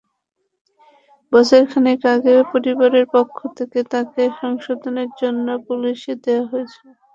[1.31, 6.87] বছর খানেক আগে পরিবারের পক্ষ থেকে তাঁকে সংশোধনের জন্য পুলিশে দেওয়া হয়েছিল।